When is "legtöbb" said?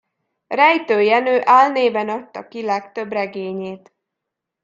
2.63-3.11